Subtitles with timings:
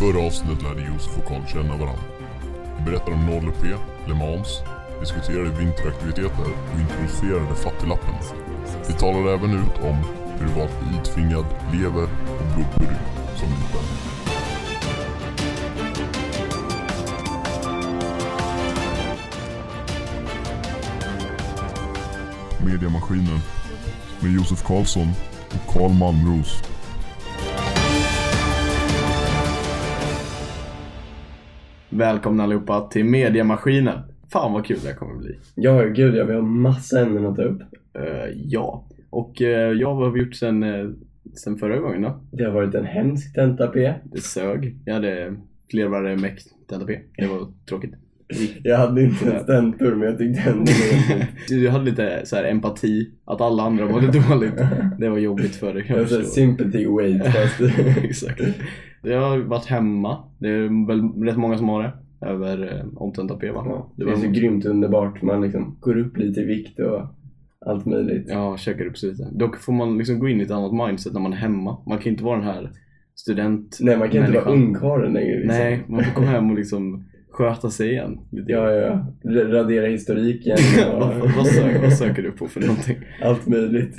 [0.00, 2.02] förra avsnittet lärde Josef och Karl känna varandra.
[2.78, 3.76] Vi berättade om 0P,
[4.06, 4.60] Le Mans,
[5.00, 8.14] diskuterade vinteraktiviteter och introducerade fattiglappen.
[8.88, 9.96] Vi talade även ut om
[10.38, 12.02] hur det var att bli itvingad lever
[12.38, 13.02] och blodpudding
[13.36, 13.86] som liten.
[22.66, 23.40] Mediamaskinen
[24.20, 25.08] med Josef Karlsson
[25.48, 26.62] och Karl Malmros.
[32.00, 33.98] Välkomna allihopa till Mediamaskinen.
[34.32, 35.38] Fan vad kul det här kommer bli.
[35.54, 37.62] Ja, gud ja, vi har massa ämnen att ta upp.
[37.94, 40.90] Eh, ja, och uh, ja, vad har vi gjort sen, uh,
[41.34, 42.20] sen förra gången då?
[42.30, 43.94] Det har varit en hemsk tenta-P.
[44.04, 44.76] Det sög.
[44.84, 45.36] Jag hade
[45.70, 46.98] flervarvade meck tenta P.
[47.16, 47.94] Det var tråkigt.
[48.62, 51.56] Jag hade inte ens tentor, men jag tyckte ändå det var.
[51.64, 54.56] Jag hade lite så här empati, att alla andra mådde dåligt.
[54.98, 55.84] Det var jobbigt för dig.
[55.88, 57.60] Jag sympathy weight fast...
[58.02, 58.40] Exakt.
[59.02, 60.18] Jag har varit hemma.
[60.38, 61.92] Det är väl rätt många som har det.
[62.26, 63.62] Över eh, om tenta P va?
[63.66, 65.22] Ja, det är så grymt underbart.
[65.22, 67.06] Man liksom går upp lite i vikt och
[67.66, 68.26] allt möjligt.
[68.28, 69.28] Ja, käkar upp sig lite.
[69.32, 71.76] Dock får man liksom gå in i ett annat mindset när man är hemma.
[71.86, 72.72] Man kan inte vara den här
[73.14, 75.58] student Nej, man kan inte vara ungkarlen längre liksom.
[75.58, 78.18] Nej, man får komma hem och liksom sköta sig igen.
[78.30, 79.30] Lite Ja, ja, ja.
[79.32, 80.56] Radera historiken
[80.92, 81.00] och
[81.36, 82.96] vad, söker, vad söker du på för någonting?
[83.22, 83.98] allt möjligt.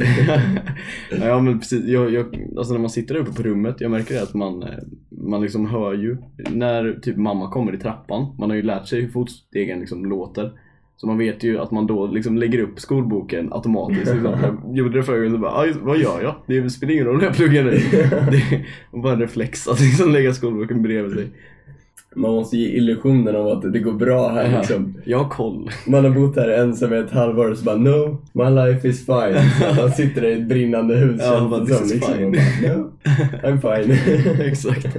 [1.21, 2.25] ja men precis, jag, jag,
[2.57, 4.69] alltså när man sitter uppe på rummet, jag märker det att man, eh,
[5.09, 6.17] man liksom hör ju
[6.51, 10.51] när typ mamma kommer i trappan, man har ju lärt sig hur fotstegen liksom låter.
[10.97, 14.13] Så man vet ju att man då liksom lägger upp skolboken automatiskt.
[14.13, 14.35] Liksom.
[14.65, 16.35] Jag gjorde det förra gången så bara, "Aj, vad gör jag?
[16.47, 17.71] Det spelar ingen roll när jag pluggar nu.
[18.31, 21.27] Det var bara en reflex att liksom lägga skolboken bredvid sig.
[22.15, 24.97] Man måste ge illusionen av att det går bra här liksom.
[25.05, 25.69] Jag har koll.
[25.87, 29.05] Man har bott här ensam i ett halvår och så bara No, my life is
[29.05, 29.35] fine.
[29.75, 32.13] Så man sitter där i ett brinnande hus Ja, bara, det "This som, is liksom,
[32.13, 32.91] fine." bara, No,
[33.43, 34.41] I'm fine.
[34.47, 34.97] Exakt.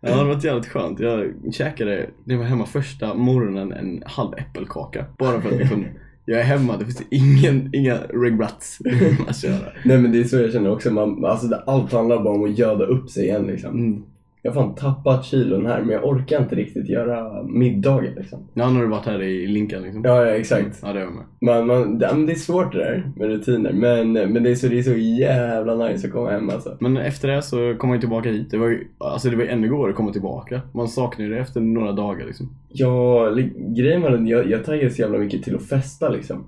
[0.00, 1.00] Ja, det var ett jävligt skönt.
[1.00, 5.04] Jag käkade, det var hemma första morgonen, en halv äppelkaka.
[5.18, 5.84] Bara för att liksom,
[6.24, 8.78] jag är hemma, det finns ingen, inga regrets
[9.28, 9.44] att.
[9.84, 10.90] Nej men det är så jag känner också.
[10.90, 13.70] Man, alltså allt handlar bara om att göda upp sig igen liksom.
[13.70, 14.02] Mm.
[14.42, 18.38] Jag har fan tappat kilon här men jag orkar inte riktigt göra middagen liksom.
[18.54, 20.04] Ja, har du varit här i Linkan liksom.
[20.04, 20.78] Ja, ja exakt.
[20.82, 21.24] Ja, det jag med.
[21.40, 23.72] Man, man, det, men det är svårt det där med rutiner.
[23.72, 26.76] Men, men det, är så, det är så jävla nice att komma hem alltså.
[26.80, 28.50] Men efter det så kom jag tillbaka hit.
[28.50, 30.60] Det var ju, alltså det var ännu godare att komma tillbaka.
[30.72, 32.50] Man saknar ju det efter några dagar liksom.
[32.68, 36.44] Ja, grejen var att jag, jag taggade så jävla mycket till att festa liksom.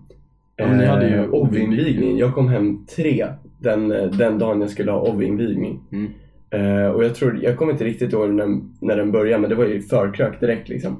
[0.56, 2.18] Ja, men ni hade ju Eh, OV-invigning.
[2.18, 3.26] Jag kom hem tre
[3.58, 5.78] den, eh, den dagen jag skulle ha OV-invigning.
[5.92, 6.12] Mm.
[6.50, 9.56] Eh, och jag tror, jag kommer inte riktigt ihåg när, när den började men det
[9.56, 10.96] var ju förkrök direkt liksom.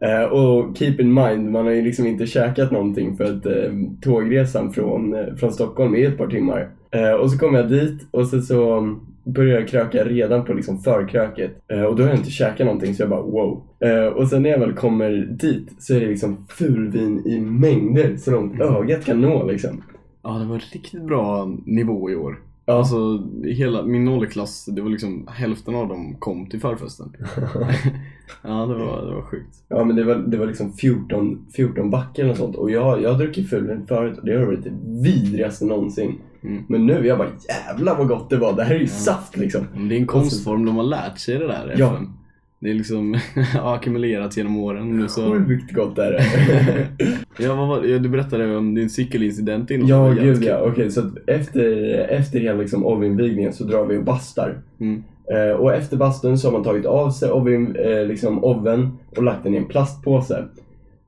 [0.00, 3.72] Eh, och keep in mind, man har ju liksom inte käkat någonting för att eh,
[4.00, 6.68] tågresan från, från Stockholm är ett par timmar.
[7.20, 11.50] Och så kom jag dit och så, så började jag kröka redan på liksom förkröket.
[11.88, 13.62] Och då har jag inte käkat någonting så jag bara wow.
[14.14, 18.30] Och sen när jag väl kommer dit så är det liksom fulvin i mängder så
[18.30, 19.82] långt ögat kan nå liksom.
[20.22, 22.38] Ja, det var riktigt bra nivå i år.
[22.68, 22.78] Ja.
[22.78, 27.16] Alltså, hela min nollklass, det var liksom hälften av dem kom till förfesten.
[28.42, 29.56] ja, det var, det var sjukt.
[29.68, 33.02] Ja men det var, det var liksom 14, 14 backar eller något sånt och jag,
[33.02, 34.72] jag har druckit fulvin förut och det har varit det
[35.02, 36.18] vidrigaste någonsin.
[36.42, 36.62] Mm.
[36.68, 38.52] Men nu, jag bara jävlar vad gott det var.
[38.56, 39.66] Det här är ju saft liksom.
[39.74, 41.86] Men det är en konstform, de har lärt sig det där Ja.
[41.92, 42.12] FN.
[42.66, 43.18] Det är liksom
[43.62, 44.96] ackumulerats genom åren.
[44.96, 45.32] Nu så...
[45.32, 46.22] Sjukt gott är det.
[47.44, 49.88] ja, vad var, ja, du berättade om din cykelincident innan.
[49.88, 50.58] ja gud ja.
[50.58, 54.58] Okej så att efter, efter hela liksom ovinvigningen så drar vi och bastar.
[54.80, 55.02] Mm.
[55.32, 59.22] Eh, och efter bastun så har man tagit av sig ovin, eh, liksom oven och
[59.22, 60.44] lagt den i en plastpåse.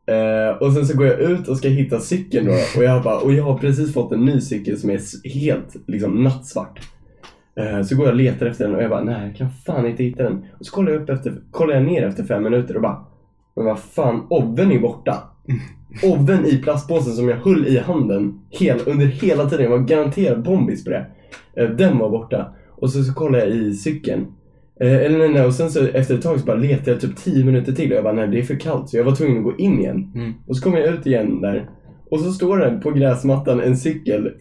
[0.07, 3.19] Eh, och sen så går jag ut och ska hitta cykeln då och jag, bara,
[3.19, 6.81] och jag har precis fått en ny cykel som är helt liksom nattsvart.
[7.59, 9.87] Eh, så går jag och letar efter den och jag bara, nej jag kan fan
[9.87, 10.45] inte hitta den.
[10.59, 13.05] Och så kollar jag, upp efter, kollar jag ner efter fem minuter och bara,
[13.57, 15.23] men vad fan, oven är borta.
[16.03, 19.65] Oven i plastpåsen som jag höll i handen hel, under hela tiden.
[19.65, 21.07] Jag var garanterad bombis på det.
[21.57, 22.55] Eh, den var borta.
[22.71, 24.27] Och så, så kollade jag i cykeln.
[24.81, 27.17] Eh, eller nej, nej, och sen så efter ett tag så bara letade jag typ
[27.17, 29.39] 10 minuter till och jag bara nej det är för kallt så jag var tvungen
[29.39, 30.13] att gå in igen.
[30.15, 30.33] Mm.
[30.47, 31.71] Och så kom jag ut igen där.
[32.11, 34.33] Och så står det på gräsmattan en cykel.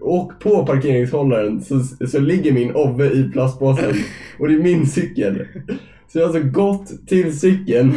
[0.00, 3.94] Och på parkeringshållaren så, så ligger min Ove i plastpåsen.
[4.38, 5.46] Och det är min cykel.
[6.12, 7.94] Så jag har alltså gått till cykeln,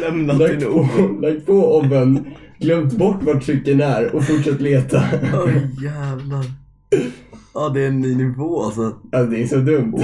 [0.00, 0.88] Lämnat lagt på,
[1.22, 2.26] lagt på Oven,
[2.58, 5.02] glömt bort vart cykeln är och fortsatt leta.
[5.44, 6.44] Oj jävlar.
[7.54, 8.96] Ja, det är en ny nivå alltså.
[9.12, 9.94] Alltså det är så dumt.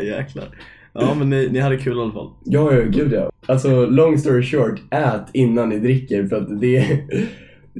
[0.02, 0.48] Jäklar.
[0.92, 2.30] Ja, men ni, ni hade kul i alla fall.
[2.44, 3.30] Ja, ja, gud ja.
[3.46, 7.00] Alltså, long story short, ät innan ni dricker för att det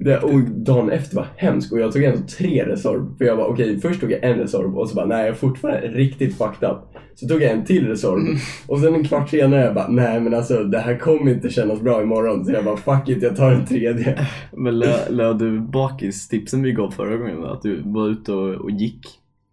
[0.04, 3.18] Det, och dagen efter var hemsk och jag tog ändå tre Resorb.
[3.18, 5.32] För jag bara okej, först tog jag en Resorb och så bara nej jag är
[5.32, 6.78] fortfarande riktigt fucked up.
[7.14, 8.22] Så tog jag en till Resorb
[8.66, 11.80] och sen en kvart senare jag bara nej men alltså det här kommer inte kännas
[11.80, 12.44] bra imorgon.
[12.44, 14.26] Så jag bara fuck it, jag tar en tredje.
[14.52, 17.44] Men löd du bakis-tipsen vi gav förra gången?
[17.44, 19.06] Att du var ute och, och gick?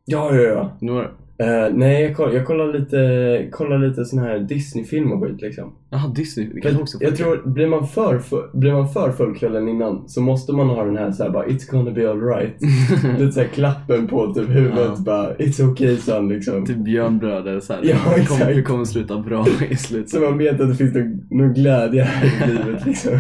[0.06, 0.72] Ja, ja, ja.
[0.80, 5.24] Nu var Eh, nej, jag kollar, jag kollar lite, kollar lite sån här Disney-film och
[5.24, 5.74] skit liksom.
[5.90, 6.48] Jaha, Disney.
[6.48, 9.68] Det För kan också jag tror, blir man, för, full, blir man för full kvällen
[9.68, 12.56] innan så måste man ha den här såhär bara It's gonna be alright.
[13.20, 15.04] Lite såhär klappen på typ huvudet Ja.
[15.06, 16.66] bara It's okay son liksom.
[16.66, 17.80] Typ björnbröder så här.
[17.84, 20.10] Ja, det, kommer, det kommer sluta bra i slutet.
[20.10, 23.12] Så man vet att det finns någon, någon glädje här i livet liksom.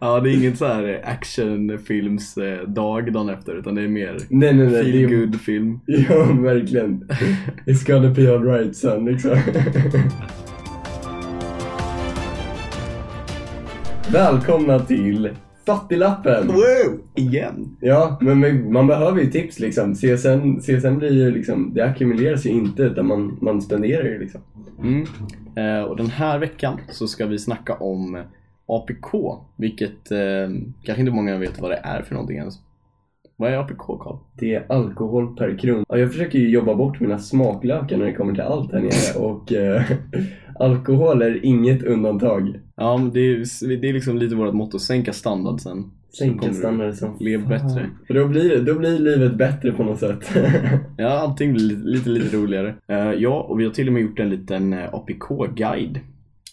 [0.00, 2.68] Ja, det är inget så här actionfilmsdag
[3.12, 4.84] dagen efter utan det är mer nej, nej, nej.
[4.84, 7.08] det feel är- good film Ja, verkligen.
[7.66, 9.36] It's gonna be alright son liksom.
[14.12, 15.30] Välkomna till
[15.66, 16.46] Fattiglappen!
[16.46, 17.00] Wow!
[17.14, 17.76] Igen!
[17.80, 19.94] Ja, men man- man behöver ju tips liksom.
[19.94, 24.40] CSN, CSN blir ju liksom, det ackumuleras ju inte utan man, man spenderar ju liksom.
[24.82, 25.06] Mm.
[25.56, 28.22] Eh, och den här veckan så ska vi snacka om
[28.76, 30.48] APK, vilket eh,
[30.84, 32.54] kanske inte många vet vad det är för någonting ens.
[33.36, 34.16] Vad är APK Carl?
[34.38, 35.84] Det är alkohol per kron.
[35.88, 39.18] Ja, jag försöker ju jobba bort mina smaklökar när det kommer till allt här nere
[39.24, 39.82] och eh,
[40.58, 42.60] alkohol är inget undantag.
[42.76, 45.90] Ja, men det är, det är liksom lite vårt motto, sänka standard sen.
[46.18, 47.90] Sänka standarden som Lev bättre.
[48.06, 50.30] För då blir, då blir livet bättre på något sätt.
[50.96, 52.74] Ja, allting blir lite, lite, lite roligare.
[52.88, 56.00] Eh, ja, och vi har till och med gjort en liten eh, APK-guide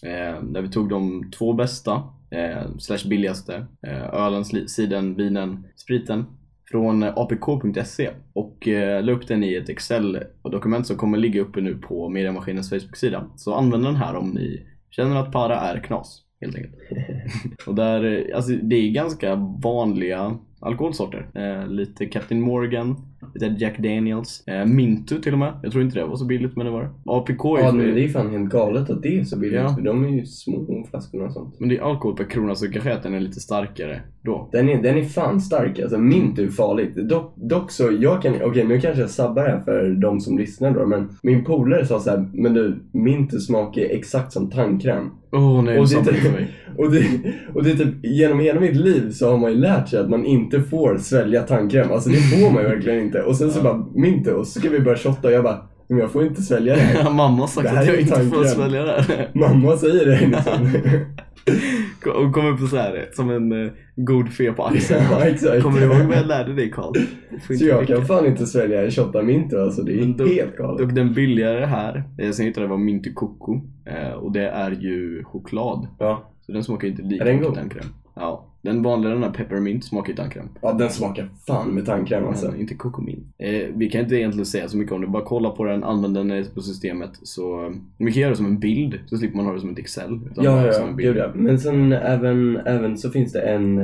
[0.02, 6.24] eh, där vi tog de två bästa, eh, slash billigaste, eh, ölen, siden, vinen, spriten
[6.70, 11.60] från eh, apk.se och eh, la upp den i ett Excel-dokument som kommer ligga uppe
[11.60, 13.30] nu på Mediamaskinens Facebook-sida.
[13.36, 16.74] Så använd den här om ni känner att para är knas, helt enkelt.
[17.66, 21.26] och där, eh, alltså det är ganska vanliga alkoholsorter.
[21.34, 22.96] Eh, lite Captain Morgan,
[23.34, 25.52] lite Jack Daniels, eh, Mintu till och med.
[25.62, 26.90] Jag tror inte det var så billigt men det var det.
[27.04, 29.60] APK är ja, ju men det är fan helt galet att det är så billigt
[29.60, 29.74] Ja.
[29.74, 31.54] för de är ju små flaskorna och sånt.
[31.60, 34.48] men det är alkohol per krona så kanske att den är lite starkare då.
[34.52, 35.98] Den är, den är fan stark alltså.
[35.98, 37.08] Mint är farligt.
[37.08, 40.70] Dock, dock så, jag kan, okej nu kanske jag sabbar här för de som lyssnar
[40.74, 45.10] då, men min polare sa så här, men du, mint smakar exakt som tandkräm.
[45.32, 46.48] Åh nej, Och det samma för mig.
[46.78, 47.04] Och, det,
[47.54, 50.10] och det är typ, genom hela mitt liv så har man ju lärt sig att
[50.10, 51.92] man inte får svälja tandkräm.
[51.92, 53.22] Alltså det får man ju verkligen inte.
[53.22, 53.62] Och sen så Ja.
[53.62, 55.58] bara, mint och så ska vi börja shotta och jag bara,
[55.88, 57.10] men jag får inte svälja det här.
[57.10, 59.30] Mamma har sagt att jag inte får svälja det här.
[59.34, 60.68] Mamma säger det liksom.
[62.06, 65.02] Och kommer på så här som en eh, god fe på axeln.
[65.10, 65.62] ja, exakt.
[65.62, 66.92] Kommer du ihåg vad jag lärde dig Karl?
[67.58, 67.96] Så jag dricka.
[67.96, 69.82] kan fan inte svälja en shot av mint alltså.
[69.82, 70.80] Det är då- helt galet.
[70.80, 73.60] Och den billigare här, eh, sen hittade jag var Minty Coco.
[73.86, 75.86] Eh, och det är ju choklad.
[75.98, 76.32] Ja.
[76.46, 77.56] Så den smakar inte lika Är den mycket god?
[77.58, 77.84] tandkräm.
[78.16, 78.47] Ja.
[78.62, 80.48] Den vanliga, den här peppermint, smakar ju tandkräm.
[80.62, 82.50] ja, den smakar fan med tandkräm alltså.
[82.50, 83.26] Men inte kokomint.
[83.38, 85.06] Eh, vi kan inte egentligen säga så mycket om det.
[85.06, 87.10] Bara kolla på den, använd den på systemet.
[87.22, 88.98] Så eh, vi kan göra det som en bild.
[89.06, 90.20] Så slipper man ha det som ett Excel.
[90.36, 90.88] Ja, ja, ja.
[90.96, 91.30] Gud, ja.
[91.34, 93.78] Men sen även, även så finns det en,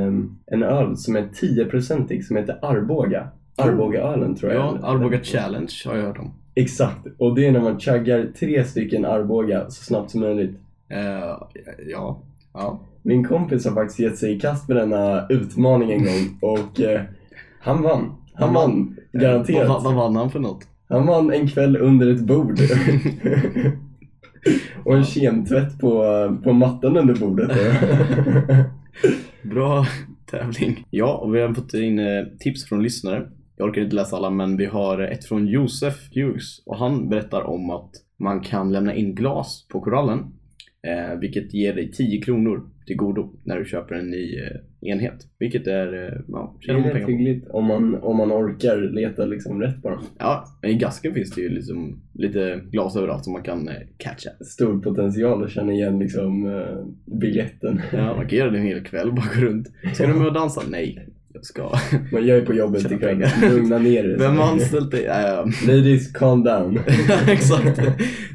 [0.47, 3.29] en öl som är 10-procentig som heter Arboga.
[3.57, 4.61] Arbogaölen tror jag.
[4.61, 6.31] Ja, Arboga Challenge har jag hört om.
[6.55, 7.07] Exakt.
[7.19, 10.57] Och det är när man chuggar tre stycken Arboga så snabbt som möjligt.
[10.89, 11.37] Eh,
[11.91, 12.19] ja.
[12.53, 12.81] Ja.
[13.07, 17.03] Min kompis har faktiskt gett sig i kast med denna utmaning en gång och eh,
[17.61, 18.13] han vann.
[18.35, 18.97] Han Han vann.
[19.13, 19.69] Garanterat.
[19.69, 20.67] Vad, vad vann han för något?
[20.89, 22.59] Han vann en kväll under ett bord.
[24.85, 26.03] och en kemtvätt på,
[26.45, 27.51] på mattan under bordet.
[29.43, 29.87] Bra
[30.31, 30.87] tävling.
[30.91, 33.29] Ja, och vi har fått in eh, tips från lyssnare.
[33.57, 37.43] Jag orkar inte läsa alla, men vi har ett från Josef Hughes och han berättar
[37.43, 40.19] om att man kan lämna in glas på korallen,
[40.87, 45.15] eh, vilket ger dig 10 kronor till godo när du köper en ny eh, enhet.
[45.39, 47.13] Vilket är, eh, ja, Det tjänar är man pengar på.
[47.13, 50.03] hyggligt om man, om man orkar leta liksom rätt på dem.
[50.19, 53.75] Ja, men i gasken finns det ju liksom lite glas överallt som man kan eh,
[53.97, 54.31] catcha.
[54.45, 56.63] Stor potential att känna igen liksom
[57.21, 57.81] biljetten.
[57.93, 59.67] Ja, man kan göra det en hel kväll, bara gå runt.
[59.95, 60.63] Ska du med och dansa?
[60.69, 61.71] Nej, jag ska.
[62.13, 62.99] Men jag är på jobbet ikväll.
[62.99, 63.51] pengar.
[63.51, 64.19] Lugna ner er.
[64.19, 65.05] Vem har anställt dig?
[65.07, 66.79] Äh, Ladies, calm down.
[67.29, 67.81] Exakt.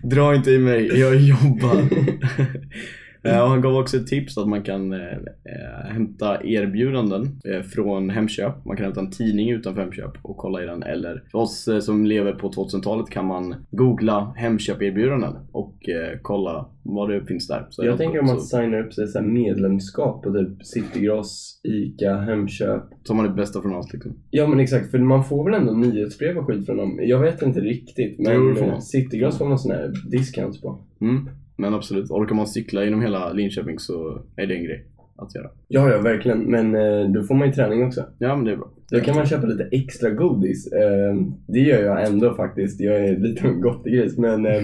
[0.04, 1.82] Dra inte i mig, jag jobbar.
[3.24, 7.40] Eh, han gav också ett tips att man kan eh, eh, hämta erbjudanden
[7.74, 8.66] från Hemköp.
[8.66, 10.84] Man kan hämta en tidning utanför Hemköp och kolla i den.
[10.84, 15.90] Eller för oss som lever på 2000-talet kan man googla Hemköp-erbjudanden och
[16.22, 17.68] kolla vad det finns där.
[17.70, 22.84] Så Jag tänker om man signar upp sig så medlemskap på typ Citygross, Ica, Hemköp.
[23.08, 24.14] har man det bästa från allt liksom.
[24.30, 27.00] Ja men exakt, för man får väl ändå nyhetsbrev och skit från dem.
[27.02, 30.80] Jag vet inte riktigt men Jo, får Citygross får man såna här discounts på.
[31.02, 31.30] Mm.
[31.60, 34.86] Men absolut, orkar man cykla genom hela Linköping så är det en grej.
[35.16, 35.50] att göra.
[35.68, 36.40] Ja, ja verkligen.
[36.40, 38.06] Men eh, då får man ju träning också.
[38.20, 38.70] Ja men det är bra.
[38.92, 40.72] Då kan man köpa lite extra godis.
[40.72, 41.16] Eh,
[41.48, 42.80] det gör jag ändå faktiskt.
[42.80, 44.18] Jag är lite av en gottegris.
[44.18, 44.62] Men, eh,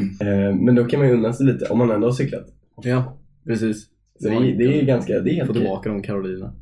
[0.61, 2.45] men då kan man ju unna sig lite om man ändå har cyklat.
[2.83, 3.85] Ja, precis.
[4.19, 6.53] Så det, är- det är ganska, det är helt Få tillbaka de Karolina.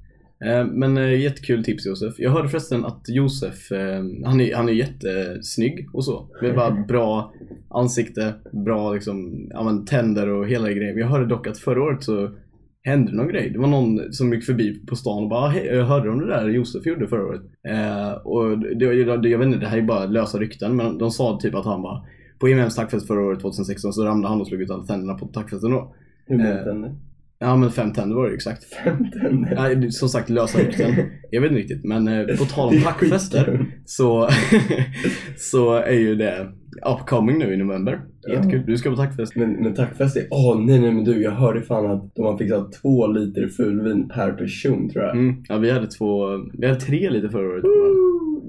[0.45, 2.13] Eh, Men eh, jättekul tips Josef.
[2.17, 6.27] Jag hörde förresten att Josef, eh, han är, han är jättesnygg och så.
[6.41, 7.33] Med bara bra
[7.69, 10.97] ansikte, bra liksom, ja, men, tänder och hela grejen.
[10.97, 12.31] Jag hörde dock att förra året så
[12.83, 13.49] hände någon grej.
[13.49, 16.27] Det var någon som gick förbi på stan och bara hej, jag hörde om det
[16.27, 17.41] där Josef gjorde förra året.
[17.67, 21.11] Eh, och det, det, jag vet inte, det här är bara lösa rykten men de
[21.11, 22.05] sa typ att han bara
[22.39, 25.25] på EMMs tackfest förra året 2016 så ramlade han och slog ut alla tänderna på
[25.25, 25.95] tackfesten då.
[26.25, 26.49] Hur många
[26.83, 26.91] Eh?
[27.39, 28.63] Ja men fem tänder var det exakt.
[28.63, 29.55] Fem tänder.
[29.55, 30.95] Nej, som sagt lösa rykten.
[31.31, 34.29] Jag vet inte riktigt men eh, på tal om tackfester så,
[35.37, 36.47] så är ju det
[36.85, 38.01] upcoming nu i november.
[38.29, 38.59] Jättekul.
[38.59, 38.63] Ja.
[38.67, 39.35] Du ska på tackfest.
[39.35, 40.27] Men, men tackfest är...
[40.31, 44.09] Åh nej nej men du, jag hörde fan att de har fixat två liter fullvin
[44.09, 45.15] per person tror jag.
[45.15, 45.43] Mm.
[45.49, 47.63] Ja vi hade två, vi hade tre lite förra året.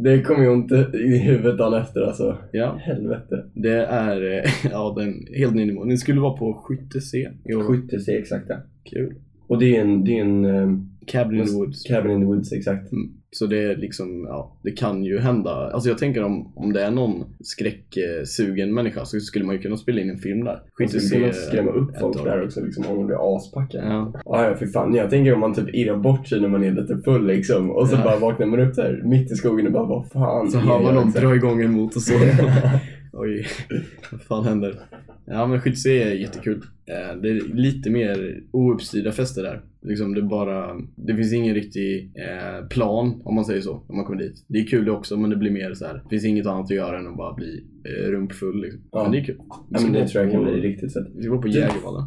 [0.05, 2.39] Det kommer ju inte i huvudet dagen efter alltså.
[2.53, 3.45] Ja, Helvete.
[3.55, 5.85] det är eh, ja, den helt ny nivå.
[5.85, 7.63] Ni skulle vara på Skytte C i år.
[7.63, 8.57] Skytte sig exakt ja.
[8.91, 9.15] Kul.
[9.47, 11.83] Och det är en, det är en um, Cabin in the Woods.
[11.83, 12.93] cabin in the woods exakt.
[12.93, 13.13] Mm.
[13.35, 15.51] Så det är liksom, ja, det kan ju hända.
[15.51, 19.77] Alltså jag tänker om, om det är någon skräcksugen människa så skulle man ju kunna
[19.77, 20.63] spela in en film där.
[20.85, 23.85] Och så se kan man skrämma upp folk där också liksom om de blir aspackade.
[23.87, 24.13] Ja.
[24.25, 24.45] Ja.
[24.49, 24.95] ja, för fan.
[24.95, 27.71] Jag tänker om man typ irrar bort sig när man är lite full liksom.
[27.71, 28.05] Och så Ja.
[28.05, 30.95] bara vaknar man upp där mitt i skogen och bara vad fan Så hör man
[30.95, 31.23] någon liksom?
[31.23, 32.13] dra igång en motor så.
[33.17, 33.47] Oj,
[34.13, 34.79] vad fan händer?
[35.27, 36.63] Ja men Skytte är jättekul.
[36.87, 39.63] Eh, Det är lite mer ouppstyrda fester där.
[39.83, 44.05] Liksom det bara, det finns ingen riktig eh, plan om man säger så, om man
[44.05, 44.45] kommer dit.
[44.49, 45.95] Det är kul det också men det blir mer så här.
[46.03, 48.81] det finns inget annat att göra än att bara bli eh, rumpfull liksom.
[48.93, 49.03] Ja.
[49.03, 49.37] Men det är kul.
[49.71, 51.07] Ja, men det tror jag kan bli riktigt fett.
[51.17, 52.03] Vi ska vara på Jägervallen.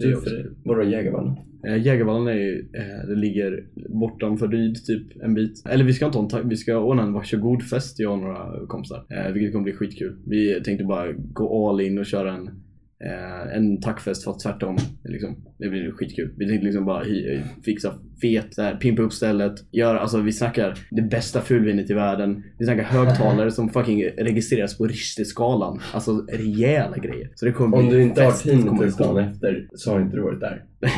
[0.00, 1.34] Är Du, för, vadå Jägarvallen?
[1.66, 3.64] Eh, Jägarvallen är ju, eh, det ligger
[4.00, 5.62] bortanför Ryd typ en bit.
[5.68, 8.66] Eller vi ska inte ha en, ta- vi ska ordna en varsågod-fest jag och några
[8.66, 9.04] kompisar.
[9.10, 10.16] Eh, vilket kommer bli skitkul.
[10.26, 12.46] Vi tänkte bara gå all in och köra en,
[13.04, 14.76] eh, en tackfest fast tvärtom.
[15.04, 15.36] Liksom.
[15.58, 16.30] Det blir skitkul.
[16.36, 19.52] Vi tänkte liksom bara hi- fixa fet, så här, pimpa upp stället.
[19.72, 22.42] Göra, alltså vi snackar det bästa fulvinet i världen.
[22.58, 25.80] Vi snackar högtalare som fucking registreras på Richterskalan.
[25.94, 27.30] Alltså rejäla grejer.
[27.34, 30.16] Så det kommer Om bli du inte har fest, tinnitus dagen efter så har inte
[30.16, 30.64] du varit där.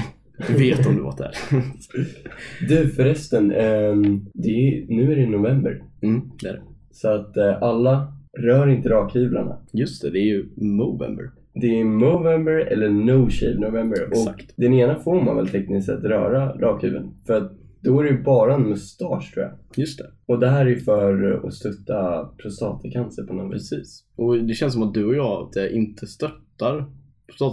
[0.49, 1.33] Du vet om du var där.
[2.69, 5.83] Du förresten, ehm, det är, nu är det november.
[6.03, 6.63] Mm, det är det.
[6.91, 9.59] Så att eh, alla, rör inte rakhyvlarna.
[9.73, 11.31] Just det, det är ju Movember.
[11.55, 14.09] Det är Movember eller No Shave November.
[14.11, 14.51] Exakt.
[14.51, 17.11] Och den ena får man väl tekniskt sett röra rakhyveln.
[17.27, 19.53] För att då är det ju bara en mustasch tror jag.
[19.77, 23.71] Just det, Och det här är ju för att stötta prostatacancer på något vis.
[23.71, 24.05] precis.
[24.17, 26.87] Och det känns som att du och jag inte stöttar.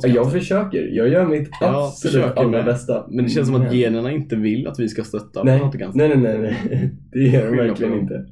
[0.03, 0.87] Jag försöker.
[0.87, 2.65] Jag gör mitt absolut allra med.
[2.65, 3.05] bästa.
[3.09, 5.61] Men det känns som att Men- generna inte vill att vi ska stötta Nej,
[5.93, 6.91] nej, nej, nej, nej.
[7.11, 8.25] Det gör de verkligen inte.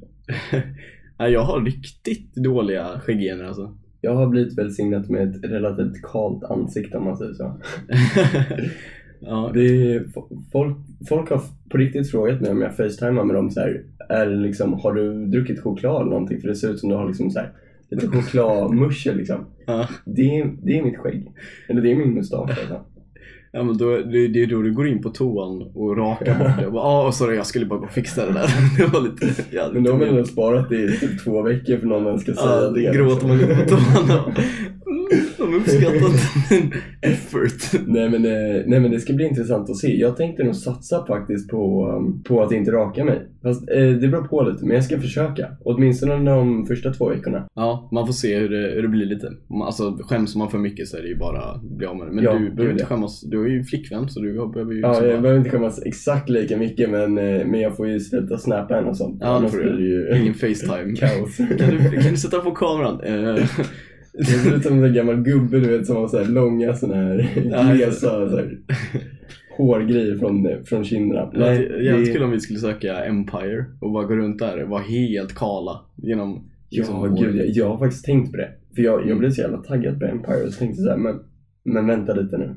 [1.18, 3.76] Nej, jag har riktigt dåliga skägggener alltså.
[4.00, 7.60] Jag har blivit välsignad med ett relativt kalt ansikte om man säger så.
[9.20, 10.04] ja, är,
[10.52, 10.76] folk,
[11.08, 11.40] folk har
[11.70, 15.26] på riktigt frågat mig om jag facetimar med dem så här, är liksom, har du
[15.26, 16.40] druckit choklad eller någonting?
[16.40, 17.52] För det ser ut som du har liksom så här,
[17.90, 19.46] lite chokladmusche liksom.
[19.66, 19.88] ja.
[20.04, 21.32] Det är, det är mitt skägg.
[21.68, 22.80] Eller det är min mustasch alltså.
[23.52, 26.58] ja men då, det, det är då du går in på toan och rakar bort
[26.58, 26.66] det.
[26.66, 28.48] Och bara, ah, sorry, jag skulle bara gå och fixa det där.
[28.78, 29.42] det var lite...
[29.50, 32.34] Ja, Men de har väl sparat det i typ två veckor för någon ens ska
[32.34, 32.96] säga Ja, det.
[32.96, 34.34] gråter man lite på toan
[35.50, 37.86] De uppskattar inte effort.
[37.86, 39.96] Nej men, eh, nej men det ska bli intressant att se.
[40.00, 43.26] Jag tänkte nog satsa faktiskt på, um, på att inte raka mig.
[43.42, 45.48] Fast eh, det beror på lite, men jag ska försöka.
[45.64, 47.48] Åtminstone de första två veckorna.
[47.54, 49.32] Ja, man får se hur det, hur det blir lite.
[49.66, 52.12] Alltså skäms man för mycket så är det ju bara att bli av med det.
[52.12, 53.20] Men Ja, du behöver inte skämmas.
[53.30, 55.82] Du har ju flickvän så du behöver ju Ja, liksom jag bara- behöver inte skämmas
[55.86, 59.18] exakt lika mycket men, eh, men jag får ju sluta snappa henne och sånt.
[59.20, 59.88] Ja, det får du.
[59.88, 60.96] ju Ingen Facetime.
[60.96, 61.36] kaos.
[61.36, 63.00] Kan du, kan du sätta på kameran?
[64.18, 66.94] Det ser ut som en gammal gubbe du vet som har så här långa såna
[66.94, 68.58] här glesa så här,
[69.56, 71.30] hårgrejer från, från kinderna.
[71.34, 74.68] Nej, jävligt det- kul om vi skulle söka Empire och bara gå runt där och
[74.68, 78.48] vara helt kala genom liksom, Ja, gud, jag, jag har faktiskt tänkt på det.
[78.74, 80.98] För jag, jag blev så jävla taggad på Empire och så tänkte jag så här,
[80.98, 81.16] men,
[81.64, 82.54] men vänta lite nu.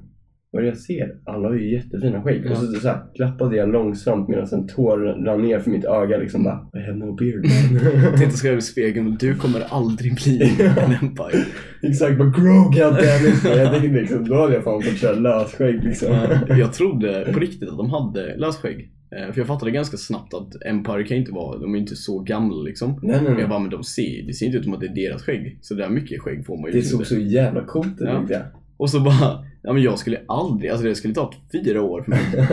[0.53, 2.41] Vad jag ser, alla har ju jättefina skägg.
[2.45, 2.51] Ja.
[2.51, 6.17] Och så, så här, klappade jag långsamt medan en tår rann ner för mitt öga
[6.17, 7.93] liksom bara I have no beard man.
[8.03, 10.41] Jag tänkte skriva i spegeln, men du kommer aldrig bli
[10.77, 11.45] en Empire.
[11.83, 13.43] Exakt, bara grow goddammit.
[13.43, 16.09] Jag tänkte liksom, då hade jag fan fått köra lösskägg liksom.
[16.47, 18.91] Men Jag trodde på riktigt att de hade lösskägg.
[19.15, 22.19] Eh, För jag fattade ganska snabbt att Empire kan inte vara, de är inte så
[22.19, 22.89] gamla liksom.
[22.91, 23.41] Nej, nej, Men nej.
[23.41, 25.57] jag bara, men de ser, det ser inte ut som att det är deras skägg.
[25.61, 28.39] Så där mycket skägg får man ju Det såg så jävla coolt ut Ja.
[28.77, 32.09] Och så bara, Ja men jag skulle aldrig, alltså det skulle ta fyra år för
[32.09, 32.19] mig.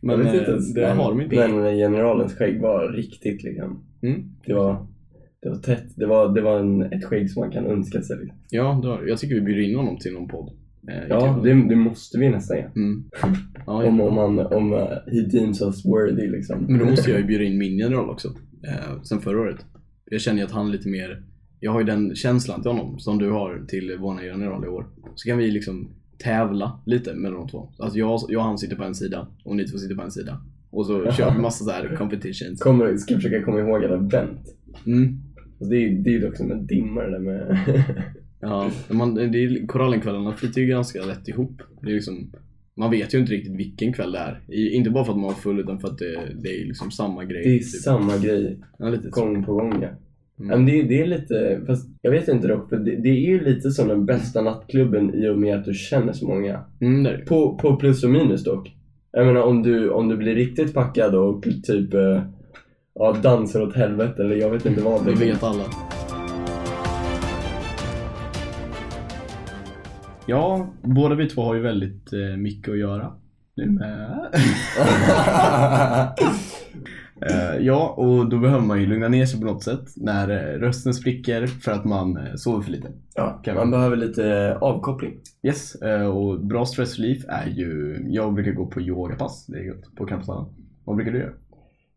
[0.00, 1.48] men Jag vet eh, inte ens, det men, har de inte.
[1.48, 3.84] Men generalens skägg var riktigt liksom.
[4.02, 4.22] Mm.
[4.46, 4.86] Det var,
[5.42, 5.96] det var tätt.
[5.96, 8.16] Det var, det var en, ett skägg som man kan önska sig.
[8.16, 8.38] Liksom.
[8.50, 10.50] Ja, det har, jag tycker vi bjuder in honom till någon podd.
[10.88, 12.70] Eh, Ja, det, det måste vi nästan göra.
[12.76, 13.04] Mm.
[13.66, 16.64] Ja, Om, om, man, om uh, he deems us worthy liksom.
[16.68, 18.28] Men då måste jag ju bjuda in min general också.
[18.68, 19.66] Eh, sen förra året.
[20.04, 21.22] Jag känner ju att han är lite mer,
[21.64, 24.86] jag har ju den känslan till honom som du har till vår general i år.
[25.14, 25.88] Så kan vi liksom
[26.18, 27.68] tävla lite mellan de två.
[27.78, 30.10] Alltså jag, jag och han sitter på en sida och ni två sitter på en
[30.10, 30.40] sida.
[30.70, 32.60] Och så kör vi massa så här competitions.
[32.60, 34.40] Kommer, ska försöka komma ihåg alla event.
[34.86, 35.18] Mm.
[35.36, 37.58] Alltså det, är, det är ju dock som en dimma det där med...
[38.40, 41.62] Ja, man, det är, Korallenkvällarna flyter ju ganska lätt ihop.
[41.82, 42.32] Det är liksom,
[42.74, 44.74] man vet ju inte riktigt vilken kväll det är.
[44.74, 47.24] Inte bara för att man var full utan för att det, det är liksom samma
[47.24, 47.42] grej.
[47.44, 47.66] det är typ.
[47.66, 48.62] samma grej.
[48.78, 48.96] ja.
[49.10, 49.88] Gång på gång ja.
[50.40, 50.66] Mm.
[50.66, 53.44] Det, är- det är lite, fast jag vet inte dock, för det, det är ju
[53.44, 56.60] lite som den bästa nattklubben i och med att du känner så många.
[56.80, 57.24] Mm.
[57.26, 58.76] På, på plus och minus dock.
[59.12, 62.22] Jag menar om du, om du blir riktigt packad och typ eh,
[62.94, 65.06] ja, dansar åt helvete eller jag vet inte vad.
[65.06, 65.64] Det vet alla.
[70.26, 73.12] Ja, båda vi två har ju väldigt eh, mycket att göra.
[73.56, 74.26] Nu med.
[77.30, 80.58] Eh, ja, och då behöver man ju lugna ner sig på något sätt när eh,
[80.60, 82.88] rösten spricker för att man eh, sover för lite.
[83.14, 85.12] ja, man behöver lite avkoppling.
[85.42, 85.74] Yes,
[86.14, 90.06] och bra stress relief är ju, jag brukar gå på yogapass, det är gött, på
[90.06, 90.46] campushallen.
[90.84, 91.32] Vad brukar du göra?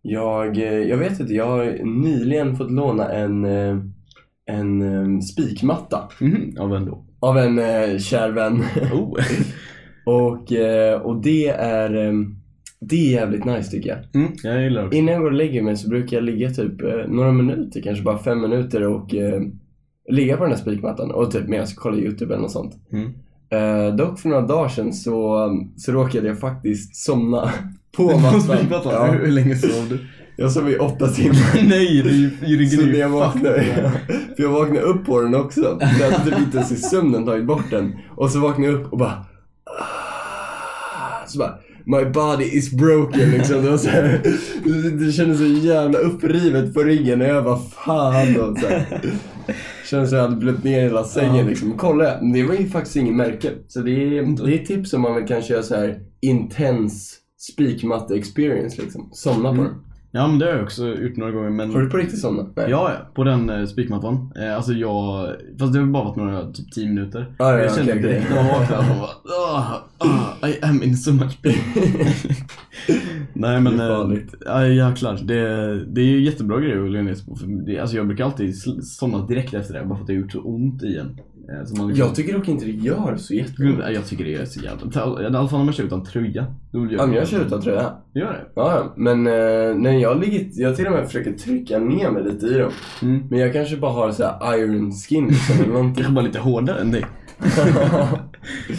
[0.01, 3.45] Jag, jag vet inte, jag har nyligen fått låna en,
[4.45, 7.05] en spikmatta Mhm, av vem då?
[7.19, 7.59] av en
[7.99, 8.63] kär vän.
[8.93, 9.13] Oh.
[10.05, 10.51] och,
[11.03, 12.13] och det är
[12.79, 14.21] det är jävligt nice tycker jag.
[14.21, 14.97] Mm, jag gillar det också.
[14.97, 18.03] Innan jag går och lägger mig så brukar jag ligga typ eh, några minuter, kanske
[18.03, 19.41] bara fem minuter och eh,
[20.09, 22.73] ligga på den här spikmattan och typ medan jag kollar YouTube eller något sånt.
[22.91, 23.13] Mm.
[23.49, 27.51] Eh, dock för några dagar sedan så, så råkade jag faktiskt somna
[27.97, 28.67] på mattan.
[28.83, 29.99] Ja, Hur länge sov du?
[30.37, 31.63] jag sov i åtta timmar.
[31.69, 33.63] Nej, det är ju Så är när jag vaknade,
[34.35, 35.77] för jag vaknade upp på den också.
[35.99, 37.95] Jag hade typ inte ens i sömnen tagit bort den.
[38.15, 39.25] Och så vaknade jag upp och bara...
[41.27, 41.59] Så bara...
[41.87, 43.63] My body is broken liksom.
[43.63, 44.21] Det, var så här,
[45.05, 49.01] det kändes så jävla upprivet på ryggen och jag bara fan och så här.
[49.89, 51.73] Kändes som jag hade blött ner hela sängen liksom.
[51.77, 53.51] Kolla, det var ju faktiskt inget märke.
[53.67, 58.15] Så det är, det är tips om man vill kanske göra så här intens spikmatte
[58.15, 59.09] experience liksom.
[59.13, 59.65] Somna på Mm.
[59.65, 59.75] den.
[60.15, 62.47] Ja men det har jag också gjort några gånger men Har du på riktigt somnat?
[62.55, 64.33] Ja, ja, på den eh, spikmattan.
[64.35, 67.35] Eh, alltså jag, fast det har bara varit några, typ 10 minuter.
[67.39, 68.03] Ja, ja, jag kände okej.
[68.03, 71.55] direkt när man vaknade att man bara, ah, ah, I am in so much pain.
[73.33, 74.33] Nej men, Det är eh, farligt.
[74.45, 75.19] ja jäklar.
[75.23, 75.41] Det,
[75.85, 77.35] det är ju jättebra grejer att lägga ner sig på.
[77.35, 80.21] För det, alltså jag brukar alltid somna direkt efter det, bara för att det har
[80.21, 81.19] gjort så ont i en.
[81.49, 83.93] Eh, liksom, Jag tycker dock inte det gör så jättemycket.
[83.93, 85.21] jag tycker det är så jävla...
[85.23, 86.45] I alla fall när man kör utan tröja.
[86.71, 87.93] Då vill Ja, men jag kör utan tröja.
[88.13, 88.45] Gör det?
[88.55, 88.93] Ja.
[88.97, 92.57] Men eh, när jag ligger, jag till och med försöker trycka ner mig lite i
[92.57, 92.71] dem.
[93.01, 93.23] Mm.
[93.29, 95.95] Men jag kanske bara har så här iron skin liksom, eller någonting.
[95.95, 97.05] Kanske bara lite hårdare än dig.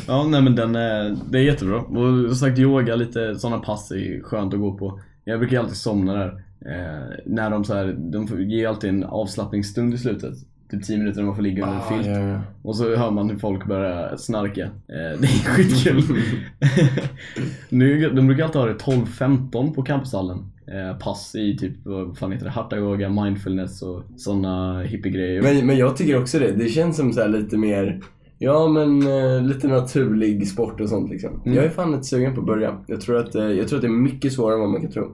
[0.07, 1.77] Ja, nej men den är, det är jättebra.
[1.81, 5.01] Och som sagt yoga, lite sådana pass är skönt att gå på.
[5.25, 6.29] Jag brukar alltid somna där.
[6.67, 10.35] Eh, när de så här, de ger alltid en avslappningsstund i slutet.
[10.71, 12.07] Typ 10 minuter när man får ligga under en Ah, filt.
[12.07, 12.41] ja, ja.
[12.63, 14.63] Och så hör man hur folk börjar snarka.
[14.65, 16.03] Eh, det är skitkul.
[17.69, 20.39] nu, de brukar alltid ha det 12-15 på campushallen.
[20.67, 25.43] Eh, pass i typ, vad fan heter det, hatha yoga, mindfulness och sådana hippiegrejer.
[25.43, 26.53] Men, men jag tycker också det.
[26.53, 28.01] Det känns som så här lite mer,
[28.39, 31.41] ja men eh, lite naturlig sport och sånt liksom.
[31.45, 31.57] Mm.
[31.57, 32.79] Jag är fan lite sugen på att börja.
[32.87, 34.91] Jag tror att, eh, jag tror att det är mycket svårare än vad man kan
[34.91, 35.13] tro.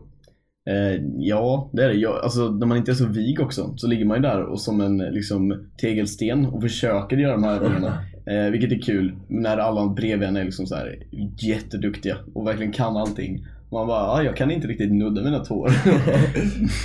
[0.71, 1.95] Eh, ja, det är det.
[1.95, 4.61] Jag, alltså, när man inte är så vig också så ligger man ju där och
[4.61, 7.99] som en liksom, tegelsten och försöker göra de här övningarna.
[8.27, 10.99] Eh, vilket är kul när alla bredvid en är liksom så här
[11.39, 13.47] jätteduktiga och verkligen kan allting.
[13.73, 15.69] Man bara, ah, jag kan inte riktigt nudda mina tår.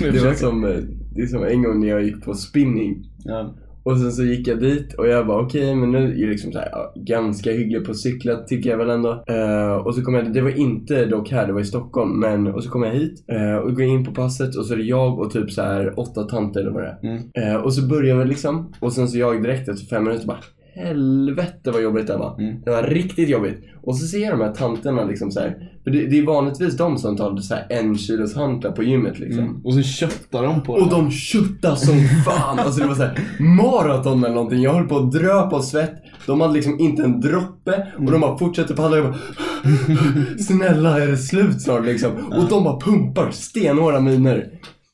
[0.12, 0.70] Det var som, eh,
[1.14, 3.10] det är som en gång när jag gick på spinning.
[3.24, 3.54] Ja.
[3.88, 6.52] Och sen så gick jag dit och jag bara okej men nu är jag liksom
[6.52, 9.24] så här, ja, ganska hygglig på cykla tycker jag väl ändå.
[9.26, 12.20] Eh, och så kom jag, det var inte dock här, det var i Stockholm.
[12.20, 14.78] Men, och så kom jag hit eh, och går in på passet och så är
[14.78, 17.08] det jag och typ så här åtta tanter eller vad det är.
[17.08, 17.30] Mm.
[17.34, 20.38] Eh, och så börjar vi liksom och sen så jag direkt efter fem minuter bara
[20.78, 22.38] Helvete vad jobbigt det var.
[22.40, 22.60] Mm.
[22.64, 23.64] Det var riktigt jobbigt.
[23.82, 25.70] Och så ser jag de här tanterna liksom så här.
[25.84, 29.18] För det, det är vanligtvis de som tar så här en kilos hantlar på gymmet
[29.18, 29.44] liksom.
[29.44, 29.60] Mm.
[29.64, 30.90] Och så köttar de på Och det.
[30.90, 32.58] de köttade som fan!
[32.58, 34.62] Alltså det var såhär maraton eller någonting.
[34.62, 35.94] Jag höll på att dröpa av svett.
[36.26, 38.96] De hade liksom inte en droppe och de bara fortsatte paddla.
[38.96, 39.16] Jag bara
[40.38, 42.10] Snälla är det slut snart liksom?
[42.36, 44.50] Och de bara pumpar stenhårda miner.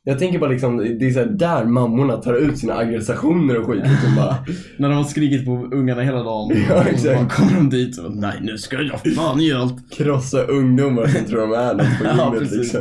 [0.07, 3.83] Jag tänker bara liksom, det är så där mammorna tar ut sina aggressioner och skit.
[3.91, 4.37] Liksom bara,
[4.79, 6.57] När de har skrikit på ungarna hela dagen.
[6.69, 7.33] Ja, Och så exakt.
[7.37, 9.91] kommer de dit och nej nu ska jag fan göra allt.
[9.97, 12.81] krossa ungdomar som tror de är något på Ja, gymmet liksom.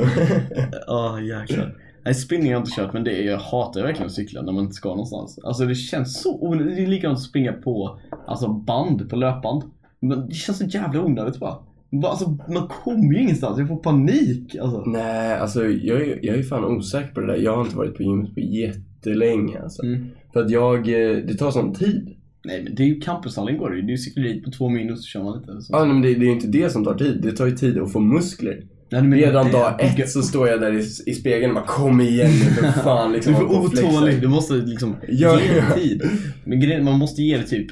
[0.88, 1.76] Ja jäklar.
[2.06, 4.52] Nej spinning har jag inte kört men det är, jag hatar verkligen att cykla när
[4.54, 5.40] man inte ska någonstans.
[5.44, 6.76] Alltså det känns så onödigt.
[6.76, 9.64] Det är likadant att springa på alltså, band, på löpband.
[10.00, 11.56] Men det känns så jävla onödigt bara.
[12.04, 14.56] Alltså, man kommer ju ingenstans, jag får panik.
[14.56, 14.84] Alltså.
[14.86, 17.38] Nej, alltså jag är, jag är fan osäker på det där.
[17.38, 19.84] Jag har inte varit på gymmet på jättelänge alltså.
[19.84, 20.08] Mm.
[20.34, 22.16] För att jag, eh, det tar sån tid.
[22.46, 23.84] Nej men det är ju campushallen går det ju.
[23.84, 25.52] Är ju cykleri på två minuter så kör man lite.
[25.70, 27.20] Ja, men det, det är inte det som tar tid.
[27.22, 28.64] Det tar ju tid att få muskler.
[29.02, 30.80] Redan dag ett så står jag där i,
[31.12, 33.34] i spegeln och bara kom igen nu för fan Du liksom.
[33.34, 35.76] är håll på för otålig, du måste liksom Ja, ge ja.
[35.76, 36.02] tid.
[36.46, 37.68] Men grejen, man måste ge det typ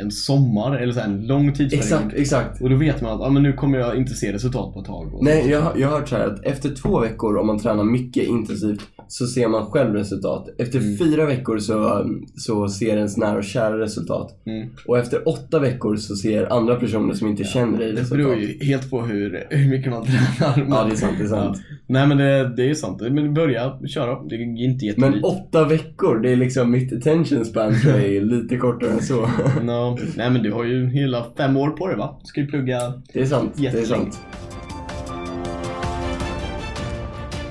[0.00, 1.82] en sommar eller så en lång tidsperiod.
[1.84, 2.60] Exakt, exakt.
[2.62, 4.86] Och då vet man att ah, men nu kommer jag inte se resultat på ett
[4.86, 5.18] tag.
[5.20, 7.84] Nej, jag, har- jag har hört så här att efter två veckor om man tränar
[7.84, 10.48] mycket intensivt så ser man själv resultat.
[10.58, 10.98] Efter Mm.
[10.98, 14.42] fyra veckor så, så ser ens nära och kära resultat.
[14.46, 14.68] Mm.
[14.86, 18.60] Och efter åtta veckor så ser andra personer som inte känner dig Det beror resultat.
[18.60, 20.66] ju helt på hur, hur mycket man tränar.
[20.70, 21.56] Ja, det är sant, det är sant.
[21.68, 21.76] Ja.
[21.86, 23.00] Nej men det, det är sant.
[23.00, 24.22] Men börja köra.
[24.28, 25.24] Det är inte Men jättedyrt.
[25.24, 29.28] åtta veckor, det är liksom mitt attention span tror jag är lite kortare än så.
[29.62, 29.98] No.
[30.16, 32.18] Nej men du har ju hela fem år på dig va?
[32.22, 32.78] Du ska ju plugga.
[33.12, 34.20] Det är sant, det är sant.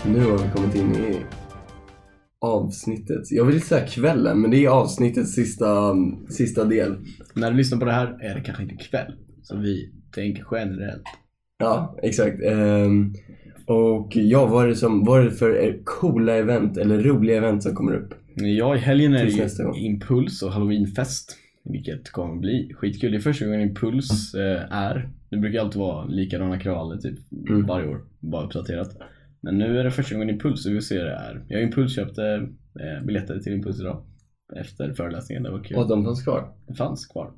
[0.08, 1.18] Nu har vi kommit in i
[2.46, 3.32] avsnittet.
[3.32, 5.96] Jag vill säga kvällen, men det är avsnittets sista,
[6.30, 6.96] sista del.
[7.34, 9.14] När du lyssnar på det här är det kanske inte kväll.
[9.44, 11.04] Så vi tänker generellt.
[11.58, 12.44] Ja, exakt.
[12.44, 13.14] Ehm,
[13.68, 17.38] och ja, vad är, det som, vad är det för eh, coola event eller roliga
[17.38, 18.14] event som kommer upp?
[18.36, 21.38] Ja, i helgen är det ju Impuls och Halloweenfest.
[21.64, 23.12] Vilket kommer bli skitkul.
[23.12, 25.10] Det är första gången Impuls eh, är.
[25.30, 27.66] Det brukar alltid vara likadana kravaller typ Mm.
[27.66, 28.02] varje år.
[28.20, 28.98] Bara uppdaterat.
[29.46, 31.46] Men nu är det första gången Impuls och vi får se hur det är.
[31.48, 32.24] Jag och Impuls köpte
[32.80, 34.06] eh, biljetter till Impuls idag.
[34.56, 35.44] Efter föreläsningen.
[35.44, 35.78] Det var kul.
[35.78, 36.54] Och de fanns kvar.
[36.68, 37.32] Det fanns kvar.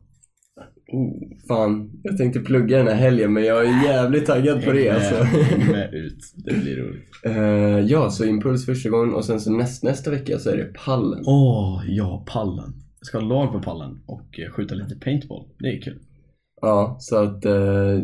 [0.92, 4.90] Oh, fan, jag tänkte plugga den här helgen men jag är jävligt taggad på det
[4.90, 5.16] alltså.
[5.24, 6.34] Häng med ut.
[6.36, 7.10] Det blir roligt.
[7.26, 10.74] Eh, ja, så Impuls första gången och sen så näst, nästa vecka så är det
[10.86, 11.24] pallen.
[11.26, 12.74] Åh, ja pallen.
[13.00, 15.48] Jag ska ha lag på pallen och eh, skjuta lite paintball.
[15.60, 16.00] Det är kul.
[16.62, 18.02] Ja, så att eh,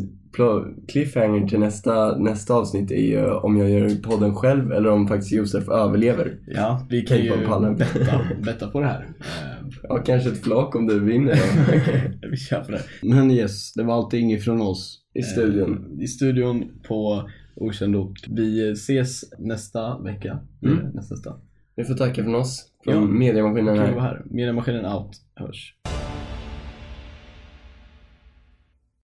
[0.88, 5.32] cliffhanger till nästa, nästa avsnitt är ju om jag gör podden själv eller om faktiskt
[5.32, 6.40] Josef överlever.
[6.48, 7.30] Ja, vi kan ju
[7.78, 9.02] betta, betta på det här.
[9.20, 12.28] Eh, Ja, kanske ett flak om du vinner då.
[12.32, 12.82] Vi kör på det.
[13.02, 15.00] Men yes, det var allting från oss.
[15.14, 15.96] I studion.
[15.98, 18.20] Eh, I studion på Okänd ort.
[18.30, 20.40] Vi ses nästa vecka.
[20.66, 20.78] Mm.
[20.80, 21.34] Eh, Nästa nästa.
[21.76, 23.02] Vi får tacka från oss, från Ja.
[23.02, 24.22] mediamaskinen här.
[24.26, 25.12] Mediamaskinen out.
[25.36, 25.76] Hörs.